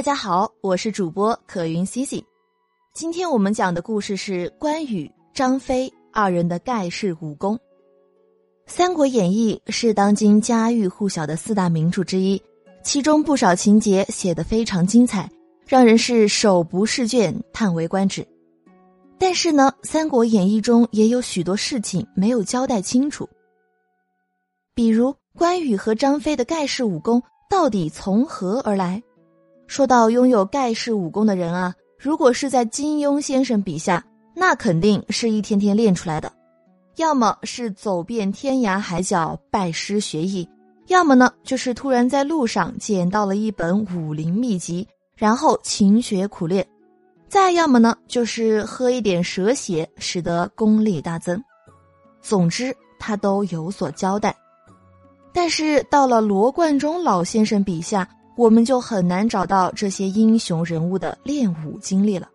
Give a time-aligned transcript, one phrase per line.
[0.00, 2.24] 大家好，我是主播可云 Cici。
[2.94, 7.54] 今天我们讲的故事是关羽、张飞二人的盖世武功。
[8.64, 12.42] 《三国演义》是当今家喻户晓的四大名著之一，
[12.82, 15.30] 其中不少情节写得非常精彩，
[15.66, 18.26] 让人是手不释卷、叹为观止。
[19.18, 23.28] 但是呢，《三国演义》中也有许多事情没有交代清楚，
[24.74, 29.02] 比如关羽和张飞的盖世武功到底从何而来？
[29.70, 34.04] 说到拥有盖世武功的人啊，如果是在金庸先生笔下，
[34.34, 36.28] 那肯定是一天天练出来的；
[36.96, 40.46] 要么是走遍天涯海角拜师学艺，
[40.88, 46.64] 要么呢就是突然在路上捡到了一本武林秘籍，然后勤学苦练；
[47.28, 51.40] 再要么呢就是喝一点蛇血，使得功力大增。
[52.20, 54.34] 总之，他都有所交代。
[55.32, 58.08] 但是到了罗贯中老先生笔下。
[58.40, 62.26] 我们就很难找到这些英雄人物的练武经历了。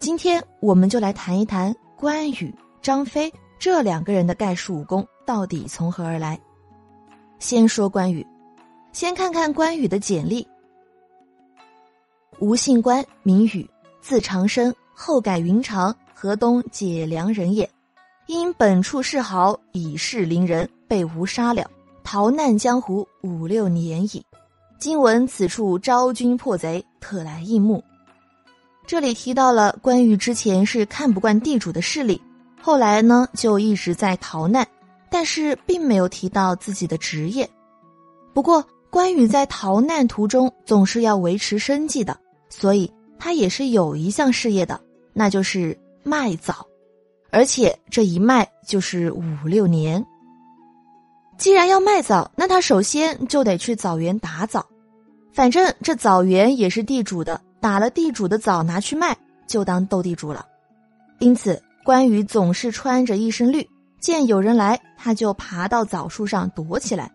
[0.00, 6.36] 今天我们就来谈一谈关羽、张飞这两个人的盖世武功到底从何而来。
[7.38, 8.26] 先说关羽，
[8.90, 10.44] 先看看关羽的简历：
[12.40, 13.64] 吴姓关，名羽，
[14.00, 17.70] 字长生，后改云长，河东解良人也。
[18.26, 21.70] 因本处世豪，以势凌人，被吴杀了，
[22.02, 24.20] 逃难江湖五六年矣。
[24.78, 27.82] 今闻此处招军破贼，特来应募。
[28.86, 32.20] 这里提到了关羽之前是看不惯地主的势力，
[32.60, 34.66] 后来呢就一直在逃难，
[35.10, 37.48] 但是并没有提到自己的职业。
[38.34, 42.16] 不过关羽在逃难途中总是要维持生计的，
[42.50, 44.78] 所以他也是有一项事业的，
[45.14, 46.66] 那就是卖枣，
[47.30, 50.04] 而且这一卖就是五六年。
[51.38, 54.64] 既然要卖枣，那他首先就得去枣园打枣。
[55.32, 60.46] 反正这枣园也是地主的，打了地主的枣拿去卖，就当斗地主了。
[61.18, 63.68] 因此，关羽总是穿着一身绿，
[64.00, 67.12] 见有人来，他就爬到枣树上躲起来，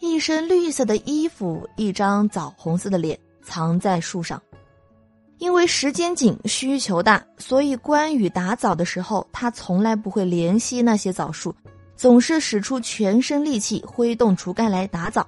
[0.00, 4.40] 一身绿色的衣服，一张枣红色的脸，藏在树上。
[5.38, 11.54] 因为时间紧，需求大，所以关羽打枣的时候，他从来不会怜惜那些枣树。
[11.96, 15.26] 总是使出全身力气挥动竹竿来打枣，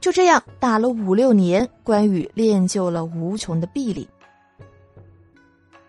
[0.00, 4.08] 就这样打了五六年，关羽练就了无穷的臂力。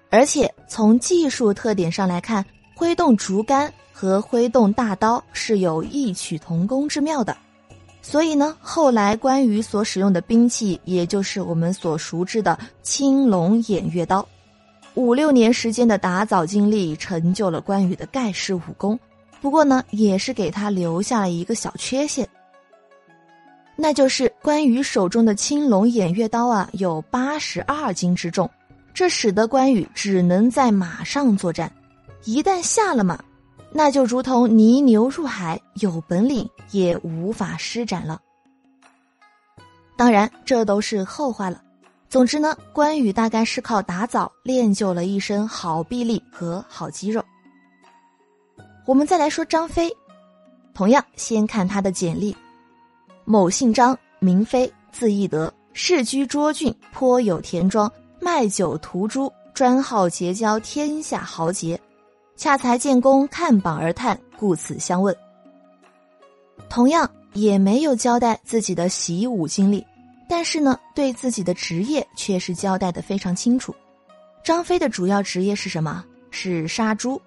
[0.09, 2.43] 而且从技术特点上来看，
[2.75, 7.37] 挥动竹竿和挥动大刀是有异曲同工之妙的。
[8.01, 14.27] 所以呢，后来关羽所使用的兵器，也就是我们所熟知的青龙偃月刀。
[14.95, 18.99] 五六年时间的打枣经历，成就了关羽的盖世武功。
[19.41, 22.29] 不过呢，也是给他留下了一个小缺陷，
[23.75, 28.47] 那就是关羽手中的青龙偃月刀啊，有八十二斤之重，
[28.93, 31.71] 这使得关羽只能在马上作战，
[32.23, 33.19] 一旦下了马，
[33.71, 38.21] 那就如同泥牛入海，有本领也无法施展了。
[39.97, 41.61] 当然，这都是后话了。
[42.09, 47.23] 总之呢，关羽大概是靠打枣练就了一身好臂力和好肌肉。
[48.85, 49.91] 我们再来说张飞，
[50.73, 52.35] 同样先看他的简历：
[53.25, 61.79] 某姓张，名飞，字翼德，世居涿郡，颇有田庄，卖酒屠猪，专好结交天下豪杰。
[62.35, 65.15] 恰才见公看榜而叹，故此相问。
[66.69, 69.85] 同样也没有交代自己的习武经历，
[70.27, 73.75] 但是呢，对自己的职业却是交代的非常清楚。
[74.43, 76.03] 张飞的主要职业是什么？
[76.31, 77.21] 是杀猪。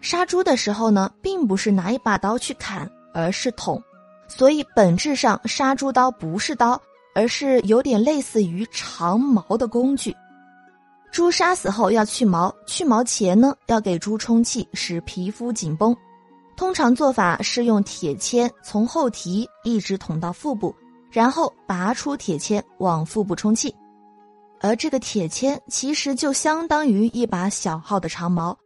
[0.00, 3.82] 杀猪的时候呢，并不是拿一把刀去砍，而是捅，
[4.28, 6.80] 所以本质上杀猪刀不是刀，
[7.14, 10.14] 而是有点类似于长矛的工具。
[11.10, 15.96] 猪杀死后要去毛，去毛前呢要给猪充气，使皮肤紧绷。
[16.56, 20.74] 通常做法是用铁签从后提一直捅到腹部，
[21.10, 23.74] 然后拔出铁签往腹部充气，
[24.60, 28.56] 而这个铁签其实就相当于一把小号的长矛。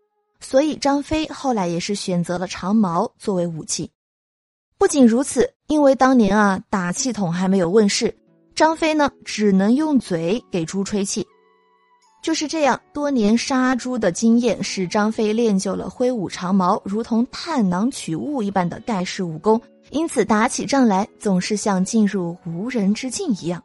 [0.40, 3.90] 所以张飞后来也是选择了长矛作为武器。
[4.78, 8.16] 不仅如此，因为当年啊打气筒还没有问世，
[8.54, 11.26] 张飞呢只能用嘴给猪吹气。
[12.22, 19.60] 就是这样，多年杀猪的经验使张飞练就了挥舞长矛如同探囊取物一般的盖世武功，
[19.90, 23.62] 因此打起仗来总是像进入无人之境一样。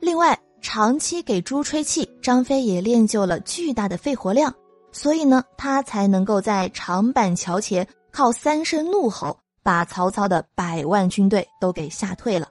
[0.00, 4.52] 另外，长期给猪吹气，张飞也练就了巨大的肺活量。
[4.92, 12.46] 所以呢，他才能够在长板桥前靠三声怒吼，把曹操的百万军队都给吓退了。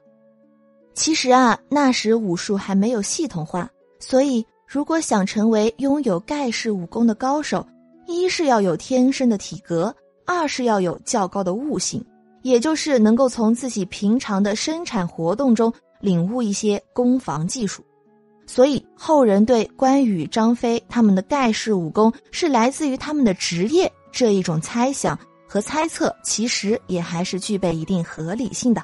[0.93, 7.65] 其实啊，那时武术还没有系统化，所以如果想成为拥有盖世武功的高手，
[8.07, 9.95] 一是要有天生的体格，
[10.25, 12.03] 二是要有较高的悟性，
[12.41, 17.83] 也就是能够从自己平常的生产活动中领悟一些攻防技术。
[18.47, 25.17] 所以后人对关羽、张飞他们的盖世武功是来自于他们的职业这一种猜想
[25.47, 28.83] 和猜测，其实也还是具备一定合理性的。